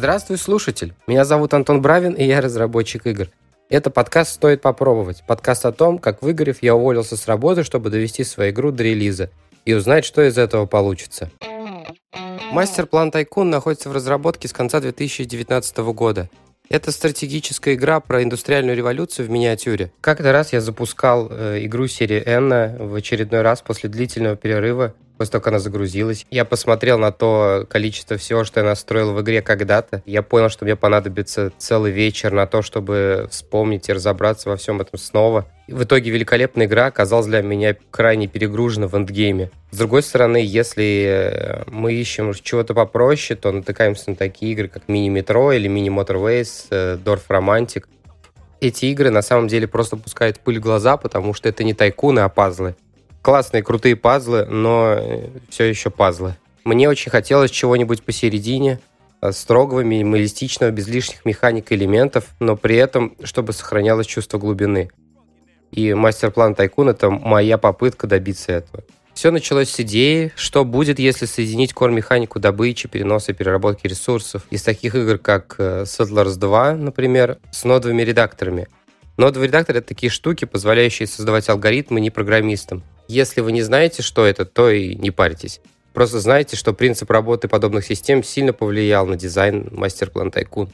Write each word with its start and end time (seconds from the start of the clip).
Здравствуй, 0.00 0.38
слушатель! 0.38 0.94
Меня 1.06 1.26
зовут 1.26 1.52
Антон 1.52 1.82
Бравин, 1.82 2.14
и 2.14 2.24
я 2.24 2.40
разработчик 2.40 3.06
игр. 3.06 3.28
Это 3.68 3.90
подкаст 3.90 4.32
«Стоит 4.32 4.62
попробовать». 4.62 5.22
Подкаст 5.26 5.66
о 5.66 5.72
том, 5.72 5.98
как 5.98 6.22
выгорев, 6.22 6.62
я 6.62 6.74
уволился 6.74 7.18
с 7.18 7.28
работы, 7.28 7.64
чтобы 7.64 7.90
довести 7.90 8.24
свою 8.24 8.50
игру 8.50 8.70
до 8.70 8.82
релиза 8.82 9.28
и 9.66 9.74
узнать, 9.74 10.06
что 10.06 10.26
из 10.26 10.38
этого 10.38 10.64
получится. 10.64 11.30
Мастер-план 12.50 13.10
Тайкун 13.10 13.50
находится 13.50 13.90
в 13.90 13.92
разработке 13.92 14.48
с 14.48 14.54
конца 14.54 14.80
2019 14.80 15.76
года. 15.92 16.30
Это 16.70 16.92
стратегическая 16.92 17.74
игра 17.74 18.00
про 18.00 18.22
индустриальную 18.22 18.78
революцию 18.78 19.26
в 19.26 19.30
миниатюре. 19.30 19.92
Как-то 20.00 20.32
раз 20.32 20.54
я 20.54 20.62
запускал 20.62 21.28
э, 21.30 21.58
игру 21.66 21.88
серии 21.88 22.26
N 22.26 22.88
в 22.88 22.94
очередной 22.94 23.42
раз 23.42 23.60
после 23.60 23.90
длительного 23.90 24.36
перерыва 24.36 24.94
после 25.20 25.32
того, 25.32 25.42
как 25.42 25.48
она 25.48 25.58
загрузилась. 25.58 26.24
Я 26.30 26.46
посмотрел 26.46 26.98
на 26.98 27.12
то 27.12 27.66
количество 27.68 28.16
всего, 28.16 28.42
что 28.42 28.60
я 28.60 28.66
настроил 28.66 29.12
в 29.12 29.20
игре 29.20 29.42
когда-то. 29.42 30.02
Я 30.06 30.22
понял, 30.22 30.48
что 30.48 30.64
мне 30.64 30.76
понадобится 30.76 31.52
целый 31.58 31.92
вечер 31.92 32.32
на 32.32 32.46
то, 32.46 32.62
чтобы 32.62 33.28
вспомнить 33.30 33.90
и 33.90 33.92
разобраться 33.92 34.48
во 34.48 34.56
всем 34.56 34.80
этом 34.80 34.98
снова. 34.98 35.44
В 35.68 35.82
итоге 35.84 36.10
великолепная 36.10 36.64
игра 36.64 36.86
оказалась 36.86 37.26
для 37.26 37.42
меня 37.42 37.76
крайне 37.90 38.28
перегружена 38.28 38.88
в 38.88 38.96
эндгейме. 38.96 39.50
С 39.72 39.76
другой 39.76 40.02
стороны, 40.02 40.38
если 40.38 41.04
э, 41.06 41.64
мы 41.66 41.92
ищем 41.92 42.32
чего-то 42.32 42.72
попроще, 42.72 43.38
то 43.38 43.52
натыкаемся 43.52 44.08
на 44.08 44.16
такие 44.16 44.52
игры, 44.52 44.68
как 44.68 44.88
мини-метро 44.88 45.52
или 45.52 45.68
мини-моторвейс, 45.68 46.68
Дорф 46.70 47.24
Романтик. 47.28 47.90
Эти 48.62 48.86
игры 48.86 49.10
на 49.10 49.20
самом 49.20 49.48
деле 49.48 49.68
просто 49.68 49.98
пускают 49.98 50.40
пыль 50.40 50.60
в 50.60 50.62
глаза, 50.62 50.96
потому 50.96 51.34
что 51.34 51.46
это 51.46 51.62
не 51.62 51.74
тайкуны, 51.74 52.20
а 52.20 52.30
пазлы 52.30 52.74
классные, 53.22 53.62
крутые 53.62 53.96
пазлы, 53.96 54.46
но 54.46 54.94
э, 54.98 55.28
все 55.48 55.64
еще 55.64 55.90
пазлы. 55.90 56.36
Мне 56.64 56.88
очень 56.88 57.10
хотелось 57.10 57.50
чего-нибудь 57.50 58.02
посередине, 58.02 58.80
э, 59.20 59.32
строгого, 59.32 59.80
минималистичного, 59.80 60.70
без 60.70 60.88
лишних 60.88 61.24
механик 61.24 61.72
и 61.72 61.74
элементов, 61.74 62.28
но 62.38 62.56
при 62.56 62.76
этом, 62.76 63.16
чтобы 63.22 63.52
сохранялось 63.52 64.06
чувство 64.06 64.38
глубины. 64.38 64.90
И 65.70 65.94
мастер-план 65.94 66.54
Тайкун— 66.54 66.88
это 66.90 67.10
моя 67.10 67.56
попытка 67.58 68.06
добиться 68.06 68.52
этого. 68.52 68.82
Все 69.14 69.30
началось 69.30 69.68
с 69.70 69.80
идеи, 69.80 70.32
что 70.34 70.64
будет, 70.64 70.98
если 70.98 71.26
соединить 71.26 71.74
кор-механику 71.74 72.38
добычи, 72.38 72.88
переноса 72.88 73.32
и 73.32 73.34
переработки 73.34 73.86
ресурсов 73.86 74.44
из 74.50 74.62
таких 74.62 74.94
игр, 74.94 75.18
как 75.18 75.56
э, 75.58 75.82
Settlers 75.82 76.36
2, 76.36 76.74
например, 76.76 77.38
с 77.52 77.64
нодовыми 77.64 78.02
редакторами. 78.02 78.68
Нодовый 79.16 79.48
редактор— 79.48 79.76
это 79.78 79.88
такие 79.88 80.10
штуки, 80.10 80.46
позволяющие 80.46 81.06
создавать 81.06 81.48
алгоритмы 81.48 82.00
не 82.00 82.10
программистам. 82.10 82.82
Если 83.10 83.40
вы 83.40 83.50
не 83.50 83.62
знаете, 83.62 84.04
что 84.04 84.24
это, 84.24 84.44
то 84.44 84.70
и 84.70 84.94
не 84.94 85.10
парьтесь. 85.10 85.60
Просто 85.92 86.20
знайте, 86.20 86.54
что 86.54 86.72
принцип 86.72 87.10
работы 87.10 87.48
подобных 87.48 87.84
систем 87.84 88.22
сильно 88.22 88.52
повлиял 88.52 89.04
на 89.04 89.16
дизайн 89.16 89.66
мастер-план 89.72 90.30
Тайкун. 90.30 90.70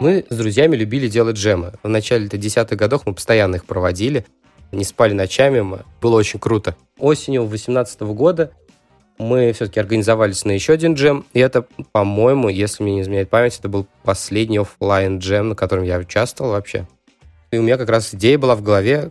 Мы 0.00 0.26
с 0.28 0.36
друзьями 0.36 0.74
любили 0.74 1.06
делать 1.06 1.36
джемы. 1.36 1.74
В 1.84 1.88
начале 1.88 2.26
10-х 2.26 2.74
годов 2.74 3.06
мы 3.06 3.14
постоянно 3.14 3.54
их 3.54 3.64
проводили. 3.64 4.26
Не 4.72 4.82
спали 4.82 5.12
ночами, 5.12 5.64
было 6.02 6.16
очень 6.16 6.40
круто. 6.40 6.74
Осенью 6.98 7.42
2018 7.42 8.00
года 8.00 8.50
мы 9.18 9.52
все-таки 9.52 9.78
организовались 9.78 10.44
на 10.44 10.50
еще 10.50 10.72
один 10.72 10.94
джем. 10.94 11.26
И 11.32 11.38
это, 11.38 11.64
по-моему, 11.92 12.48
если 12.48 12.82
мне 12.82 12.96
не 12.96 13.02
изменяет 13.02 13.30
память, 13.30 13.56
это 13.56 13.68
был 13.68 13.86
последний 14.02 14.58
офлайн 14.58 15.18
джем, 15.20 15.50
на 15.50 15.54
котором 15.54 15.84
я 15.84 15.98
участвовал 15.98 16.50
вообще. 16.50 16.88
И 17.50 17.56
у 17.56 17.62
меня 17.62 17.78
как 17.78 17.88
раз 17.88 18.12
идея 18.14 18.36
была 18.36 18.56
в 18.56 18.62
голове, 18.62 19.10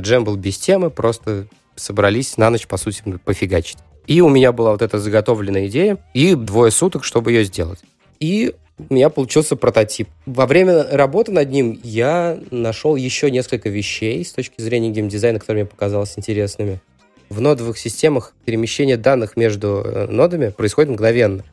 джем 0.00 0.24
был 0.24 0.36
без 0.36 0.58
темы, 0.58 0.90
просто 0.90 1.46
собрались 1.76 2.36
на 2.36 2.50
ночь, 2.50 2.66
по 2.66 2.76
сути, 2.76 3.02
пофигачить. 3.24 3.78
И 4.06 4.20
у 4.20 4.28
меня 4.28 4.52
была 4.52 4.72
вот 4.72 4.82
эта 4.82 4.98
заготовленная 4.98 5.66
идея, 5.66 5.98
и 6.14 6.34
двое 6.34 6.70
суток, 6.70 7.04
чтобы 7.04 7.32
ее 7.32 7.44
сделать. 7.44 7.80
И 8.20 8.54
у 8.88 8.94
меня 8.94 9.10
получился 9.10 9.56
прототип. 9.56 10.08
Во 10.24 10.46
время 10.46 10.84
работы 10.90 11.32
над 11.32 11.50
ним 11.50 11.78
я 11.82 12.38
нашел 12.50 12.96
еще 12.96 13.30
несколько 13.30 13.68
вещей 13.68 14.24
с 14.24 14.32
точки 14.32 14.60
зрения 14.60 14.90
геймдизайна, 14.90 15.40
которые 15.40 15.64
мне 15.64 15.70
показалось 15.70 16.14
интересными. 16.16 16.80
В 17.28 17.40
нодовых 17.40 17.76
системах 17.76 18.32
перемещение 18.44 18.96
данных 18.96 19.36
между 19.36 19.82
э, 19.84 20.06
нодами 20.06 20.48
происходит 20.48 20.90
мгновенно. 20.90 21.44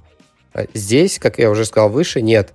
А 0.53 0.65
здесь, 0.73 1.19
как 1.19 1.37
я 1.39 1.49
уже 1.49 1.65
сказал 1.65 1.89
выше, 1.89 2.21
нет. 2.21 2.53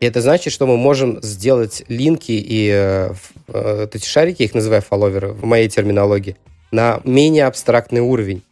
И 0.00 0.06
это 0.06 0.20
значит, 0.20 0.52
что 0.52 0.66
мы 0.66 0.76
можем 0.76 1.22
сделать 1.22 1.84
линки 1.88 2.32
и 2.32 2.70
э, 2.72 3.12
э, 3.48 3.86
эти 3.92 4.06
шарики, 4.06 4.42
их 4.42 4.54
называю 4.54 4.82
фолловеры 4.82 5.28
в 5.28 5.44
моей 5.44 5.68
терминологии, 5.68 6.36
на 6.72 7.00
менее 7.04 7.46
абстрактный 7.46 8.00
уровень. 8.00 8.42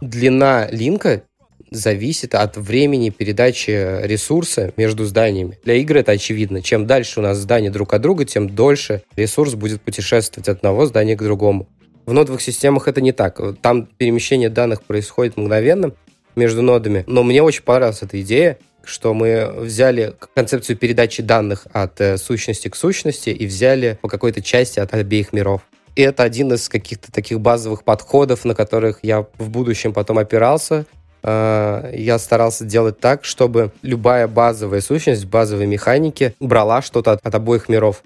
Длина 0.00 0.68
линка 0.70 1.22
зависит 1.70 2.34
от 2.34 2.56
времени 2.56 3.10
передачи 3.10 3.70
ресурса 4.02 4.72
между 4.76 5.04
зданиями. 5.04 5.58
Для 5.64 5.74
игры 5.74 6.00
это 6.00 6.12
очевидно. 6.12 6.62
Чем 6.62 6.86
дальше 6.86 7.20
у 7.20 7.22
нас 7.22 7.38
здания 7.38 7.70
друг 7.70 7.94
от 7.94 8.02
друга, 8.02 8.24
тем 8.24 8.48
дольше 8.50 9.02
ресурс 9.16 9.54
будет 9.54 9.80
путешествовать 9.80 10.48
от 10.48 10.58
одного 10.58 10.86
здания 10.86 11.16
к 11.16 11.22
другому. 11.22 11.68
В 12.06 12.12
нодовых 12.12 12.42
системах 12.42 12.88
это 12.88 13.00
не 13.00 13.12
так. 13.12 13.40
Там 13.60 13.86
перемещение 13.86 14.48
данных 14.48 14.82
происходит 14.82 15.36
мгновенно 15.36 15.92
между 16.34 16.62
нодами. 16.62 17.04
Но 17.06 17.22
мне 17.22 17.42
очень 17.42 17.62
понравилась 17.62 18.02
эта 18.02 18.20
идея 18.20 18.58
что 18.84 19.14
мы 19.14 19.52
взяли 19.56 20.14
концепцию 20.34 20.76
передачи 20.76 21.22
данных 21.22 21.66
от 21.72 22.00
э, 22.00 22.16
сущности 22.16 22.68
к 22.68 22.76
сущности 22.76 23.30
и 23.30 23.46
взяли 23.46 23.98
по 24.00 24.08
какой-то 24.08 24.42
части 24.42 24.80
от 24.80 24.94
обеих 24.94 25.32
миров. 25.32 25.62
И 25.96 26.02
это 26.02 26.22
один 26.22 26.52
из 26.52 26.68
каких-то 26.68 27.12
таких 27.12 27.40
базовых 27.40 27.84
подходов, 27.84 28.44
на 28.44 28.54
которых 28.54 29.00
я 29.02 29.26
в 29.38 29.50
будущем 29.50 29.92
потом 29.92 30.18
опирался. 30.18 30.86
Э, 31.22 31.92
я 31.94 32.18
старался 32.18 32.64
делать 32.64 33.00
так, 33.00 33.24
чтобы 33.24 33.72
любая 33.82 34.28
базовая 34.28 34.80
сущность, 34.80 35.26
базовой 35.26 35.66
механики 35.66 36.34
брала 36.40 36.82
что-то 36.82 37.12
от, 37.12 37.26
от 37.26 37.34
обоих 37.34 37.68
миров. 37.68 38.02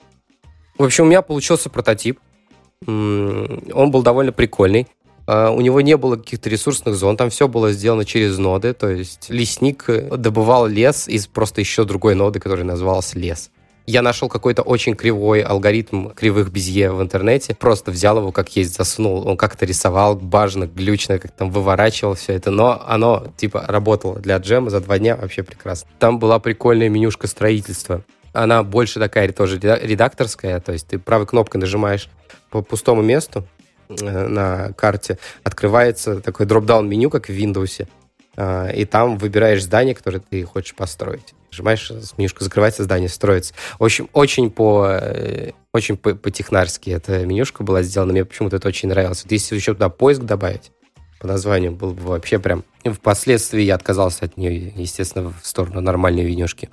В 0.79 0.85
общем, 0.85 1.05
у 1.05 1.07
меня 1.07 1.23
получился 1.23 1.71
прототип. 1.71 2.19
Он 2.87 3.91
был 3.91 4.03
довольно 4.03 4.33
прикольный. 4.33 4.89
А, 5.27 5.51
у 5.51 5.61
него 5.61 5.81
не 5.81 5.97
было 5.97 6.17
каких-то 6.17 6.51
ресурсных 6.51 6.95
зон, 6.95 7.17
там 7.17 7.31
все 7.31 7.49
было 7.49 7.73
сделано 7.73 8.05
через 8.05 8.39
ноды, 8.39 8.75
то 8.75 8.91
есть 8.91 9.27
лесник 9.31 9.85
э, 9.89 10.17
добывал 10.17 10.67
лес 10.67 11.09
из 11.09 11.27
просто 11.27 11.61
еще 11.61 11.85
другой 11.85 12.15
ноды, 12.15 12.41
который 12.41 12.65
назывался 12.65 13.19
лес. 13.19 13.51
Я 13.87 14.01
нашел 14.01 14.31
какой-то 14.31 14.63
очень 14.63 14.95
кривой 14.95 15.43
алгоритм 15.43 16.09
кривых 16.09 16.51
безье 16.51 16.91
в 16.91 17.03
интернете, 17.03 17.55
просто 17.55 17.91
взял 17.91 18.19
его 18.19 18.33
как 18.33 18.55
есть, 18.57 18.75
засунул, 18.77 19.27
он 19.27 19.37
как-то 19.37 19.67
рисовал 19.67 20.17
бажно, 20.17 20.67
глючно, 20.67 21.19
как 21.19 21.33
там 21.33 21.51
выворачивал 21.51 22.15
все 22.15 22.33
это, 22.33 22.51
но 22.51 22.83
оно 22.87 23.27
типа 23.37 23.65
работало 23.67 24.19
для 24.19 24.39
джема 24.39 24.71
за 24.71 24.81
два 24.81 24.99
дня 24.99 25.17
вообще 25.17 25.43
прекрасно. 25.43 25.89
Там 25.99 26.19
была 26.19 26.39
прикольная 26.39 26.89
менюшка 26.89 27.27
строительства. 27.27 28.03
Она 28.33 28.63
больше 28.63 28.99
такая 28.99 29.31
тоже 29.33 29.59
редакторская, 29.59 30.61
то 30.61 30.73
есть 30.73 30.89
ты 30.89 30.99
правой 30.99 31.27
кнопкой 31.27 31.61
нажимаешь 31.61 32.09
по 32.51 32.63
пустому 32.63 33.03
месту, 33.03 33.45
Э, 33.45 33.54
на 33.89 34.73
карте 34.73 35.19
открывается 35.43 36.21
такой 36.21 36.47
дроп-даун 36.47 36.89
меню, 36.89 37.11
как 37.11 37.29
в 37.29 37.33
Windows, 37.33 37.87
э, 38.37 38.77
и 38.77 38.85
там 38.85 39.19
выбираешь 39.19 39.63
здание, 39.63 39.95
которое 39.95 40.21
ты 40.21 40.45
хочешь 40.45 40.75
построить. 40.75 41.35
Нажимаешь, 41.51 41.91
менюшка 42.17 42.43
закрывается, 42.43 42.83
здание 42.83 43.09
строится. 43.09 43.55
В 43.79 43.85
общем, 43.85 44.09
очень 44.13 44.51
по 44.51 44.89
э, 44.91 45.53
очень 45.73 45.97
по, 45.97 46.15
по-технарски 46.15 46.91
эта 46.91 47.27
менюшка 47.27 47.65
была 47.65 47.83
сделана. 47.83 48.13
Мне 48.13 48.25
почему-то 48.25 48.57
это 48.57 48.69
очень 48.69 48.89
нравилось. 48.89 49.25
Вот 49.25 49.33
если 49.33 49.57
еще 49.57 49.75
туда 49.75 49.89
поиск 49.89 50.23
добавить 50.23 50.71
по 51.19 51.27
названию, 51.27 51.73
был 51.73 51.93
бы 51.93 52.03
вообще 52.03 52.39
прям... 52.39 52.65
Впоследствии 52.85 53.63
я 53.63 53.75
отказался 53.75 54.27
от 54.27 54.37
нее, 54.37 54.73
естественно, 54.77 55.33
в 55.33 55.47
сторону 55.47 55.81
нормальной 55.81 56.23
менюшки. 56.25 56.71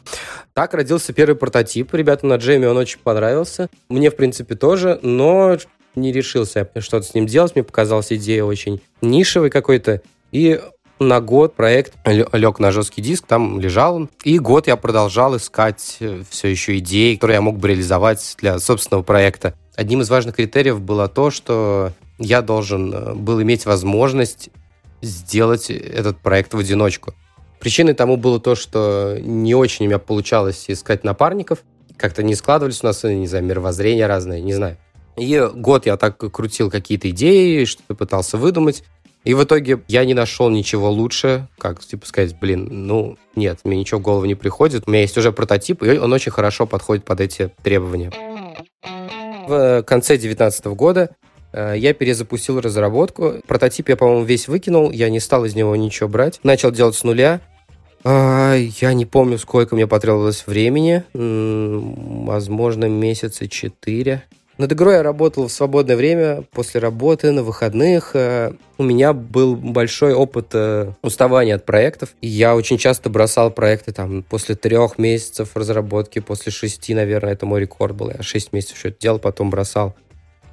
Так 0.54 0.74
родился 0.74 1.14
первый 1.14 1.36
прототип. 1.36 1.94
Ребята 1.94 2.26
на 2.26 2.36
джеме 2.36 2.70
он 2.70 2.78
очень 2.78 3.00
понравился. 3.00 3.70
Мне, 3.90 4.12
в 4.12 4.16
принципе, 4.16 4.56
тоже. 4.56 5.00
Но 5.02 5.58
не 5.96 6.12
решился 6.12 6.69
что-то 6.79 7.06
с 7.06 7.13
ним 7.13 7.25
делать. 7.25 7.56
Мне 7.56 7.63
показалась 7.63 8.12
идея 8.12 8.44
очень 8.44 8.81
нишевой 9.02 9.49
какой-то. 9.49 10.02
И 10.32 10.59
на 10.99 11.20
год 11.20 11.55
проект 11.55 11.93
лег 12.05 12.59
на 12.59 12.72
жесткий 12.72 13.02
диск, 13.02 13.26
там 13.26 13.59
лежал 13.59 13.96
он. 13.96 14.09
И 14.23 14.38
год 14.40 14.67
я 14.67 14.78
продолжал 14.78 15.35
искать 15.35 15.97
э, 15.99 16.22
все 16.29 16.47
еще 16.47 16.78
идеи, 16.78 17.16
которые 17.16 17.35
я 17.35 17.41
мог 17.41 17.58
бы 17.58 17.70
реализовать 17.70 18.35
для 18.40 18.59
собственного 18.59 19.03
проекта. 19.03 19.55
Одним 19.76 20.02
из 20.02 20.09
важных 20.09 20.35
критериев 20.35 20.79
было 20.79 21.08
то, 21.08 21.32
что 21.32 21.91
я 22.20 22.41
должен 22.41 22.94
э, 22.94 23.14
был 23.16 23.41
иметь 23.41 23.66
возможность 23.66 24.49
сделать 25.02 25.72
этот 25.72 26.20
проект 26.20 26.53
в 26.53 26.59
одиночку. 26.59 27.16
Причиной 27.59 27.94
тому 27.94 28.17
было 28.17 28.40
то, 28.40 28.55
что 28.55 29.17
не 29.20 29.55
очень 29.55 29.85
у 29.85 29.90
меня 29.90 29.99
получалось 29.99 30.66
искать 30.67 31.03
напарников. 31.03 31.59
Как-то 31.97 32.23
не 32.23 32.35
складывались 32.35 32.84
у 32.84 32.87
нас, 32.87 33.03
не 33.03 33.28
знаю, 33.28 33.44
мировоззрения 33.46 34.08
разные, 34.08 34.41
не 34.41 34.53
знаю. 34.53 34.78
И 35.22 35.40
год 35.53 35.85
я 35.85 35.97
так 35.97 36.18
крутил 36.18 36.72
какие-то 36.72 37.08
идеи, 37.12 37.66
что-то 37.66 37.94
пытался 37.94 38.38
выдумать. 38.40 38.84
И 39.23 39.35
в 39.35 39.44
итоге 39.44 39.84
я 39.88 40.03
не 40.03 40.16
нашел 40.16 40.50
ничего 40.50 40.90
лучше, 40.90 41.47
как, 41.59 41.79
типа, 41.79 42.08
сказать, 42.08 42.40
блин, 42.40 42.68
ну, 42.72 43.20
нет, 43.35 43.59
мне 43.64 43.78
ничего 43.78 44.00
в 44.00 44.03
голову 44.03 44.26
не 44.26 44.34
приходит. 44.34 44.85
У 44.88 44.90
меня 44.90 45.02
есть 45.02 45.16
уже 45.20 45.32
прототип, 45.32 45.84
и 45.84 46.00
он 46.00 46.12
очень 46.12 46.32
хорошо 46.32 46.66
подходит 46.66 47.06
под 47.06 47.22
эти 47.22 47.52
требования. 47.62 48.12
В 49.47 49.84
конце 49.84 50.14
2019 50.14 50.66
года 50.68 51.16
э, 51.53 51.76
я 51.78 51.94
перезапустил 51.94 52.59
разработку. 52.59 53.35
Прототип 53.46 53.90
я, 53.90 53.97
по-моему, 53.97 54.23
весь 54.23 54.47
выкинул, 54.47 54.90
я 54.90 55.12
не 55.12 55.20
стал 55.20 55.46
из 55.46 55.53
него 55.53 55.76
ничего 55.76 56.09
брать. 56.09 56.40
Начал 56.41 56.72
делать 56.72 56.96
с 56.96 57.03
нуля. 57.03 57.41
Я 58.03 58.94
не 58.96 59.06
помню, 59.06 59.38
сколько 59.38 59.76
мне 59.76 59.85
потребовалось 59.85 60.47
времени. 60.47 61.03
Возможно, 61.14 62.85
месяца 62.85 63.47
четыре. 63.47 64.23
Над 64.61 64.73
игрой 64.73 64.93
я 64.93 65.02
работал 65.02 65.47
в 65.47 65.52
свободное 65.52 65.96
время, 65.96 66.43
после 66.52 66.79
работы, 66.79 67.31
на 67.31 67.41
выходных. 67.41 68.11
Э, 68.13 68.53
у 68.78 68.84
меня 68.84 69.11
был 69.11 69.55
большой 69.55 70.13
опыт 70.13 70.49
э, 70.53 70.91
уставания 71.02 71.55
от 71.55 71.66
проектов. 71.66 72.09
Я 72.22 72.55
очень 72.55 72.78
часто 72.78 73.09
бросал 73.09 73.49
проекты 73.49 73.91
там 73.91 74.22
после 74.22 74.53
трех 74.53 74.99
месяцев 74.99 75.55
разработки, 75.55 76.19
после 76.19 76.52
шести, 76.52 76.93
наверное, 76.93 77.34
это 77.34 77.47
мой 77.47 77.61
рекорд 77.61 77.96
был. 77.96 78.11
Я 78.11 78.22
шесть 78.22 78.53
месяцев 78.53 78.78
что-то 78.78 78.97
делал, 78.99 79.17
потом 79.17 79.49
бросал. 79.49 79.96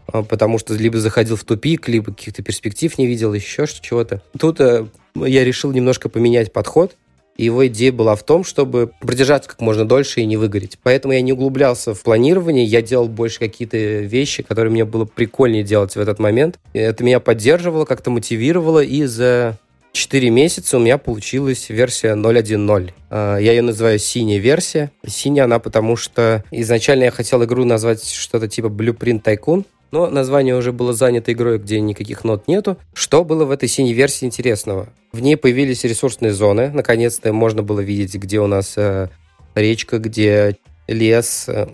А, 0.06 0.22
потому 0.22 0.56
что 0.56 0.72
либо 0.72 0.96
заходил 0.96 1.36
в 1.36 1.44
тупик, 1.44 1.86
либо 1.86 2.06
каких-то 2.06 2.42
перспектив 2.42 2.96
не 2.96 3.06
видел, 3.06 3.34
еще 3.34 3.66
что 3.66 3.82
чего-то. 3.82 4.22
Тут 4.38 4.58
э, 4.62 4.86
я 5.16 5.44
решил 5.44 5.70
немножко 5.70 6.08
поменять 6.08 6.50
подход 6.50 6.96
его 7.44 7.66
идея 7.68 7.92
была 7.92 8.16
в 8.16 8.22
том, 8.22 8.44
чтобы 8.44 8.90
продержаться 9.00 9.48
как 9.48 9.60
можно 9.60 9.86
дольше 9.86 10.20
и 10.20 10.26
не 10.26 10.36
выгореть. 10.36 10.78
Поэтому 10.82 11.14
я 11.14 11.20
не 11.20 11.32
углублялся 11.32 11.94
в 11.94 12.02
планирование, 12.02 12.64
я 12.64 12.82
делал 12.82 13.08
больше 13.08 13.38
какие-то 13.38 13.76
вещи, 13.76 14.42
которые 14.42 14.72
мне 14.72 14.84
было 14.84 15.04
прикольнее 15.04 15.62
делать 15.62 15.94
в 15.94 16.00
этот 16.00 16.18
момент. 16.18 16.58
Это 16.72 17.04
меня 17.04 17.20
поддерживало, 17.20 17.84
как-то 17.84 18.10
мотивировало, 18.10 18.82
и 18.82 19.04
за 19.04 19.58
4 19.92 20.30
месяца 20.30 20.76
у 20.76 20.80
меня 20.80 20.98
получилась 20.98 21.68
версия 21.70 22.14
0.1.0. 22.14 22.92
А, 23.10 23.38
я 23.38 23.52
ее 23.52 23.62
называю 23.62 23.98
синяя 23.98 24.38
версия. 24.38 24.90
Синяя 25.06 25.44
она 25.44 25.58
потому, 25.58 25.96
что 25.96 26.44
изначально 26.50 27.04
я 27.04 27.10
хотел 27.10 27.42
игру 27.44 27.64
назвать 27.64 28.08
что-то 28.08 28.48
типа 28.48 28.66
Blueprint 28.66 29.22
Tycoon, 29.22 29.64
но 29.90 30.08
название 30.08 30.56
уже 30.56 30.72
было 30.72 30.92
занято 30.92 31.32
игрой, 31.32 31.58
где 31.58 31.80
никаких 31.80 32.24
нот 32.24 32.48
нету. 32.48 32.76
Что 32.92 33.24
было 33.24 33.44
в 33.44 33.50
этой 33.50 33.68
синей 33.68 33.94
версии 33.94 34.26
интересного? 34.26 34.88
В 35.12 35.20
ней 35.20 35.36
появились 35.36 35.84
ресурсные 35.84 36.32
зоны. 36.32 36.70
Наконец-то 36.70 37.32
можно 37.32 37.62
было 37.62 37.80
видеть, 37.80 38.14
где 38.14 38.40
у 38.40 38.46
нас 38.46 38.74
э, 38.76 39.08
речка, 39.54 39.98
где 39.98 40.56
лес, 40.86 41.44
э, 41.48 41.68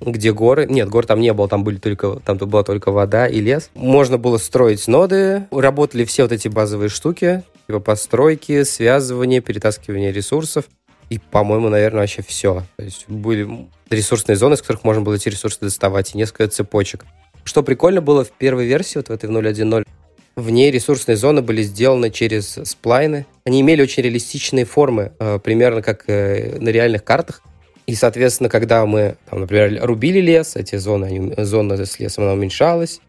где 0.00 0.32
горы. 0.32 0.66
Нет, 0.68 0.88
гор 0.88 1.06
там 1.06 1.20
не 1.20 1.32
было, 1.32 1.48
там 1.48 1.64
были 1.64 1.76
только, 1.76 2.16
там 2.24 2.36
была 2.38 2.64
только 2.64 2.90
вода 2.90 3.26
и 3.26 3.40
лес. 3.40 3.70
Можно 3.74 4.18
было 4.18 4.38
строить 4.38 4.86
ноды. 4.88 5.46
Работали 5.50 6.04
все 6.04 6.22
вот 6.24 6.32
эти 6.32 6.48
базовые 6.48 6.88
штуки, 6.88 7.44
типа 7.66 7.80
постройки, 7.80 8.64
связывание, 8.64 9.40
перетаскивание 9.40 10.12
ресурсов. 10.12 10.64
И, 11.10 11.18
по-моему, 11.18 11.68
наверное, 11.68 12.00
вообще 12.00 12.22
все. 12.22 12.64
То 12.76 12.84
есть 12.84 13.04
были 13.06 13.68
ресурсные 13.90 14.36
зоны, 14.36 14.56
с 14.56 14.62
которых 14.62 14.82
можно 14.82 15.02
было 15.02 15.14
эти 15.14 15.28
ресурсы 15.28 15.58
доставать, 15.60 16.14
и 16.14 16.18
несколько 16.18 16.48
цепочек. 16.48 17.04
Что 17.44 17.62
прикольно 17.62 18.00
было 18.00 18.24
в 18.24 18.30
первой 18.30 18.66
версии, 18.66 18.98
вот 18.98 19.08
в 19.08 19.10
этой 19.12 19.28
в 19.28 19.32
0.1.0, 19.32 19.86
в 20.34 20.50
ней 20.50 20.70
ресурсные 20.70 21.16
зоны 21.16 21.42
были 21.42 21.62
сделаны 21.62 22.10
через 22.10 22.58
сплайны. 22.64 23.26
Они 23.44 23.60
имели 23.60 23.82
очень 23.82 24.02
реалистичные 24.02 24.64
формы, 24.64 25.12
э, 25.18 25.38
примерно 25.38 25.82
как 25.82 26.04
э, 26.08 26.58
на 26.58 26.70
реальных 26.70 27.04
картах. 27.04 27.42
И, 27.86 27.94
соответственно, 27.94 28.48
когда 28.48 28.86
мы, 28.86 29.16
там, 29.28 29.40
например, 29.40 29.84
рубили 29.84 30.20
лес, 30.20 30.56
эти 30.56 30.76
зоны, 30.76 31.06
они, 31.06 31.34
зона 31.44 31.84
с 31.84 31.98
лесом, 31.98 32.24
она 32.24 32.32
уменьшалась. 32.32 33.00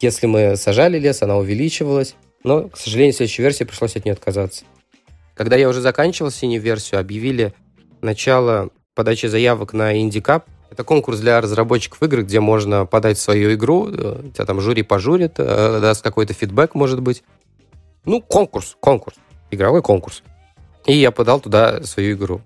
Если 0.00 0.26
мы 0.26 0.56
сажали 0.56 0.98
лес, 0.98 1.22
она 1.22 1.36
увеличивалась. 1.36 2.16
Но, 2.42 2.68
к 2.68 2.76
сожалению, 2.76 3.12
в 3.12 3.16
следующей 3.16 3.42
версии 3.42 3.64
пришлось 3.64 3.96
от 3.96 4.04
нее 4.04 4.14
отказаться. 4.14 4.64
Когда 5.34 5.56
я 5.56 5.68
уже 5.68 5.80
заканчивал 5.80 6.30
синюю 6.30 6.60
версию, 6.60 7.00
объявили 7.00 7.52
начало 8.00 8.70
подачи 8.94 9.26
заявок 9.26 9.72
на 9.72 9.96
IndieCup, 9.96 10.42
это 10.70 10.84
конкурс 10.84 11.20
для 11.20 11.40
разработчиков 11.40 12.02
игр, 12.02 12.22
где 12.22 12.40
можно 12.40 12.86
подать 12.86 13.18
свою 13.18 13.54
игру, 13.54 13.88
э, 13.90 14.22
тебя 14.34 14.44
там 14.44 14.60
жюри 14.60 14.82
пожурит, 14.82 15.34
э, 15.38 15.78
даст 15.80 16.02
какой-то 16.02 16.34
фидбэк, 16.34 16.74
может 16.74 17.00
быть. 17.00 17.22
Ну, 18.04 18.20
конкурс, 18.20 18.76
конкурс, 18.80 19.16
игровой 19.50 19.82
конкурс. 19.82 20.22
И 20.86 20.94
я 20.94 21.10
подал 21.10 21.40
туда 21.40 21.82
свою 21.82 22.16
игру. 22.16 22.40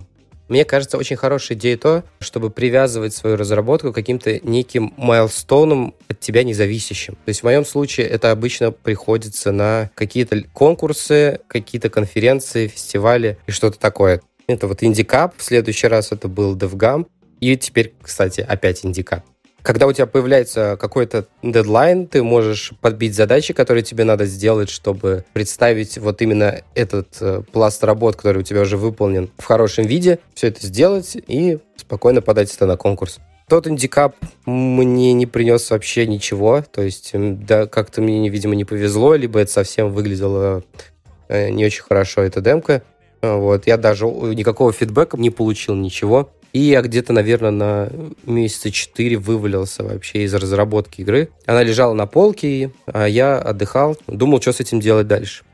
Мне 0.48 0.64
кажется, 0.64 0.98
очень 0.98 1.16
хорошая 1.16 1.56
идея 1.56 1.78
то, 1.78 2.04
чтобы 2.18 2.50
привязывать 2.50 3.14
свою 3.14 3.36
разработку 3.36 3.90
к 3.90 3.94
каким-то 3.94 4.38
неким 4.40 4.92
майлстоунам 4.98 5.94
от 6.08 6.20
тебя 6.20 6.44
независящим. 6.44 7.14
То 7.14 7.28
есть 7.28 7.40
в 7.40 7.44
моем 7.44 7.64
случае 7.64 8.06
это 8.08 8.30
обычно 8.32 8.70
приходится 8.70 9.50
на 9.50 9.90
какие-то 9.94 10.42
конкурсы, 10.52 11.40
какие-то 11.48 11.88
конференции, 11.88 12.66
фестивали 12.66 13.38
и 13.46 13.50
что-то 13.50 13.78
такое. 13.78 14.20
Это 14.46 14.66
вот 14.66 14.82
Индикап, 14.82 15.34
в 15.38 15.42
следующий 15.42 15.86
раз 15.86 16.12
это 16.12 16.28
был 16.28 16.54
DevGam, 16.54 17.06
и 17.42 17.56
теперь, 17.56 17.92
кстати, 18.00 18.40
опять 18.40 18.84
индика. 18.84 19.24
Когда 19.62 19.88
у 19.88 19.92
тебя 19.92 20.06
появляется 20.06 20.76
какой-то 20.80 21.26
дедлайн, 21.42 22.06
ты 22.06 22.22
можешь 22.22 22.72
подбить 22.80 23.16
задачи, 23.16 23.52
которые 23.52 23.82
тебе 23.82 24.04
надо 24.04 24.26
сделать, 24.26 24.70
чтобы 24.70 25.24
представить 25.32 25.98
вот 25.98 26.22
именно 26.22 26.62
этот 26.76 27.16
э, 27.20 27.42
пласт 27.52 27.82
работ, 27.82 28.14
который 28.14 28.38
у 28.38 28.42
тебя 28.42 28.60
уже 28.60 28.76
выполнен 28.76 29.28
в 29.38 29.44
хорошем 29.44 29.86
виде, 29.86 30.20
все 30.34 30.48
это 30.48 30.64
сделать 30.64 31.16
и 31.26 31.58
спокойно 31.76 32.22
подать 32.22 32.54
это 32.54 32.66
на 32.66 32.76
конкурс. 32.76 33.18
Тот 33.48 33.66
индикап 33.66 34.14
мне 34.46 35.12
не 35.12 35.26
принес 35.26 35.68
вообще 35.70 36.06
ничего, 36.06 36.64
то 36.70 36.82
есть 36.82 37.10
да, 37.12 37.66
как-то 37.66 38.02
мне, 38.02 38.28
видимо, 38.28 38.54
не 38.54 38.64
повезло, 38.64 39.14
либо 39.14 39.40
это 39.40 39.50
совсем 39.50 39.90
выглядело 39.90 40.62
э, 41.28 41.50
не 41.50 41.64
очень 41.64 41.82
хорошо, 41.82 42.22
эта 42.22 42.40
демка. 42.40 42.82
Вот, 43.20 43.66
я 43.66 43.76
даже 43.76 44.06
никакого 44.06 44.72
фидбэка 44.72 45.16
не 45.16 45.30
получил, 45.30 45.74
ничего. 45.74 46.30
И 46.52 46.60
я 46.60 46.82
где-то, 46.82 47.12
наверное, 47.12 47.50
на 47.50 47.90
месяца 48.26 48.70
4 48.70 49.16
вывалился 49.16 49.84
вообще 49.84 50.24
из 50.24 50.34
разработки 50.34 51.00
игры. 51.00 51.30
Она 51.46 51.62
лежала 51.62 51.94
на 51.94 52.06
полке, 52.06 52.70
а 52.86 53.06
я 53.06 53.38
отдыхал, 53.38 53.96
думал, 54.06 54.40
что 54.40 54.52
с 54.52 54.60
этим 54.60 54.80
делать 54.80 55.06
дальше. 55.06 55.44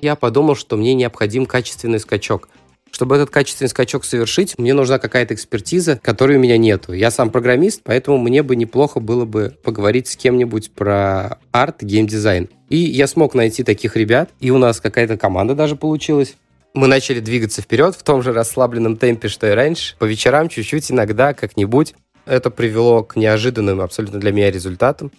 Я 0.00 0.16
подумал, 0.16 0.56
что 0.56 0.76
мне 0.76 0.94
необходим 0.94 1.46
качественный 1.46 2.00
скачок. 2.00 2.48
Чтобы 2.90 3.16
этот 3.16 3.30
качественный 3.30 3.70
скачок 3.70 4.04
совершить, 4.04 4.58
мне 4.58 4.74
нужна 4.74 4.98
какая-то 4.98 5.32
экспертиза, 5.32 5.98
которой 6.02 6.36
у 6.36 6.40
меня 6.40 6.58
нету. 6.58 6.92
Я 6.92 7.10
сам 7.10 7.30
программист, 7.30 7.80
поэтому 7.84 8.18
мне 8.18 8.42
бы 8.42 8.54
неплохо 8.54 9.00
было 9.00 9.24
бы 9.24 9.56
поговорить 9.62 10.08
с 10.08 10.16
кем-нибудь 10.16 10.72
про 10.72 11.38
арт, 11.52 11.82
геймдизайн. 11.82 12.50
И 12.68 12.76
я 12.76 13.06
смог 13.06 13.34
найти 13.34 13.64
таких 13.64 13.96
ребят, 13.96 14.30
и 14.40 14.50
у 14.50 14.58
нас 14.58 14.80
какая-то 14.80 15.16
команда 15.16 15.54
даже 15.54 15.74
получилась 15.74 16.36
мы 16.74 16.86
начали 16.86 17.20
двигаться 17.20 17.62
вперед 17.62 17.94
в 17.94 18.02
том 18.02 18.22
же 18.22 18.32
расслабленном 18.32 18.96
темпе, 18.96 19.28
что 19.28 19.46
и 19.46 19.50
раньше. 19.50 19.96
По 19.98 20.04
вечерам 20.04 20.48
чуть-чуть 20.48 20.90
иногда, 20.90 21.34
как-нибудь. 21.34 21.94
Это 22.24 22.50
привело 22.50 23.02
к 23.02 23.16
неожиданным 23.16 23.80
абсолютно 23.80 24.20
для 24.20 24.32
меня 24.32 24.50
результатам. 24.50 25.10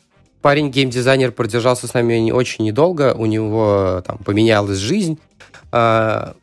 Парень 0.41 0.71
геймдизайнер 0.71 1.31
продержался 1.31 1.87
с 1.87 1.93
нами 1.93 2.31
очень 2.31 2.65
недолго, 2.65 3.13
у 3.13 3.25
него 3.25 4.03
там 4.05 4.17
поменялась 4.17 4.77
жизнь, 4.77 5.17
а, 5.71 6.35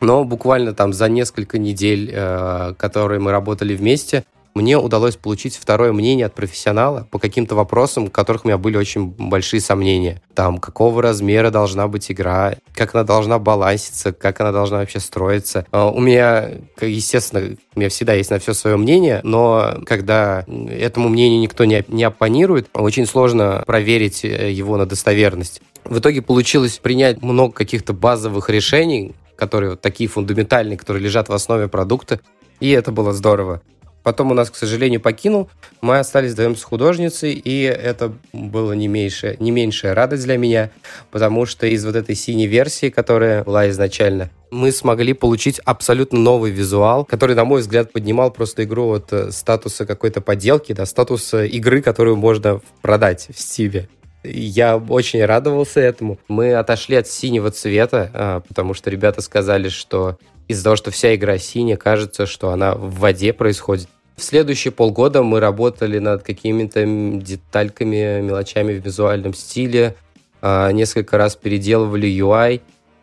но 0.00 0.24
буквально 0.24 0.74
там 0.74 0.92
за 0.92 1.08
несколько 1.08 1.58
недель, 1.58 2.10
э, 2.12 2.74
которые 2.76 3.20
мы 3.20 3.30
работали 3.30 3.76
вместе, 3.76 4.24
мне 4.54 4.78
удалось 4.78 5.16
получить 5.16 5.56
второе 5.56 5.92
мнение 5.92 6.26
от 6.26 6.34
профессионала 6.34 7.06
по 7.10 7.18
каким-то 7.18 7.54
вопросам, 7.54 8.04
у 8.04 8.10
которых 8.10 8.44
у 8.44 8.48
меня 8.48 8.58
были 8.58 8.76
очень 8.76 9.06
большие 9.06 9.60
сомнения. 9.60 10.22
Там, 10.34 10.58
какого 10.58 11.02
размера 11.02 11.50
должна 11.50 11.86
быть 11.88 12.10
игра, 12.10 12.54
как 12.74 12.94
она 12.94 13.04
должна 13.04 13.38
баланситься, 13.38 14.12
как 14.12 14.40
она 14.40 14.52
должна 14.52 14.78
вообще 14.78 15.00
строиться. 15.00 15.66
А, 15.70 15.90
у 15.90 16.00
меня, 16.00 16.50
естественно, 16.80 17.56
у 17.74 17.78
меня 17.78 17.88
всегда 17.90 18.14
есть 18.14 18.30
на 18.30 18.38
все 18.38 18.54
свое 18.54 18.76
мнение, 18.76 19.20
но 19.22 19.76
когда 19.86 20.44
этому 20.68 21.08
мнению 21.08 21.40
никто 21.40 21.64
не, 21.64 21.84
не 21.88 22.04
оппонирует, 22.04 22.68
очень 22.74 23.06
сложно 23.06 23.62
проверить 23.66 24.24
э, 24.24 24.50
его 24.50 24.76
на 24.76 24.86
достоверность. 24.86 25.62
В 25.84 25.98
итоге 25.98 26.22
получилось 26.22 26.78
принять 26.78 27.22
много 27.22 27.52
каких-то 27.52 27.92
базовых 27.92 28.50
решений, 28.50 29.12
которые 29.36 29.70
вот 29.70 29.80
такие 29.80 30.08
фундаментальные, 30.08 30.76
которые 30.76 31.02
лежат 31.02 31.28
в 31.28 31.32
основе 31.32 31.68
продукта, 31.68 32.20
и 32.60 32.70
это 32.70 32.92
было 32.92 33.12
здорово. 33.12 33.62
Потом 34.10 34.32
у 34.32 34.34
нас, 34.34 34.50
к 34.50 34.56
сожалению, 34.56 35.00
покинул. 35.00 35.48
Мы 35.82 36.00
остались 36.00 36.32
вдвоем 36.32 36.56
с 36.56 36.64
художницей, 36.64 37.32
и 37.32 37.62
это 37.62 38.12
было 38.32 38.72
не, 38.72 38.88
меньшая, 38.88 39.36
не 39.38 39.52
меньшая 39.52 39.94
радость 39.94 40.24
для 40.24 40.36
меня, 40.36 40.72
потому 41.12 41.46
что 41.46 41.68
из 41.68 41.86
вот 41.86 41.94
этой 41.94 42.16
синей 42.16 42.48
версии, 42.48 42.90
которая 42.90 43.44
была 43.44 43.70
изначально, 43.70 44.30
мы 44.50 44.72
смогли 44.72 45.12
получить 45.12 45.60
абсолютно 45.60 46.18
новый 46.18 46.50
визуал, 46.50 47.04
который, 47.04 47.36
на 47.36 47.44
мой 47.44 47.60
взгляд, 47.60 47.92
поднимал 47.92 48.32
просто 48.32 48.64
игру 48.64 48.94
от 48.94 49.12
э, 49.12 49.30
статуса 49.30 49.86
какой-то 49.86 50.20
поделки 50.20 50.72
до 50.72 50.86
статуса 50.86 51.44
игры, 51.44 51.80
которую 51.80 52.16
можно 52.16 52.60
продать 52.82 53.28
в 53.32 53.38
Стиве. 53.38 53.88
Я 54.24 54.76
очень 54.76 55.24
радовался 55.24 55.78
этому. 55.78 56.18
Мы 56.26 56.54
отошли 56.54 56.96
от 56.96 57.06
синего 57.06 57.52
цвета, 57.52 58.10
а, 58.12 58.40
потому 58.40 58.74
что 58.74 58.90
ребята 58.90 59.22
сказали, 59.22 59.68
что 59.68 60.18
из-за 60.48 60.64
того, 60.64 60.74
что 60.74 60.90
вся 60.90 61.14
игра 61.14 61.38
синяя, 61.38 61.76
кажется, 61.76 62.26
что 62.26 62.50
она 62.50 62.74
в 62.74 62.98
воде 62.98 63.32
происходит. 63.32 63.88
В 64.20 64.22
следующие 64.22 64.70
полгода 64.70 65.22
мы 65.22 65.40
работали 65.40 65.98
над 65.98 66.22
какими-то 66.22 66.84
детальками, 66.84 68.20
мелочами 68.20 68.78
в 68.78 68.84
визуальном 68.84 69.32
стиле, 69.32 69.96
а, 70.42 70.70
несколько 70.72 71.16
раз 71.16 71.36
переделывали 71.36 72.06
UI, 72.06 72.60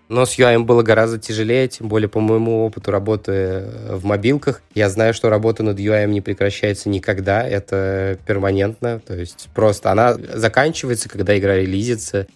но 0.10 0.28
с 0.28 0.38
UI 0.38 0.60
было 0.60 0.84
гораздо 0.84 1.18
тяжелее, 1.18 1.68
тем 1.70 1.88
более 1.88 2.08
по 2.08 2.20
моему 2.20 2.64
опыту 2.68 2.92
работы 2.92 3.66
в 3.90 4.06
мобилках. 4.06 4.62
Я 4.76 4.92
знаю, 4.92 5.16
что 5.16 5.30
работа 5.30 5.64
над 5.64 5.80
UI 5.80 6.06
не 6.06 6.22
прекращается 6.22 6.88
никогда, 6.88 7.42
это 7.42 8.20
перманентно, 8.28 9.00
то 9.00 9.16
есть 9.16 9.50
просто 9.56 9.92
она 9.92 10.14
заканчивается, 10.14 11.10
когда 11.10 11.36
игра 11.36 11.56
релизится, 11.56 12.28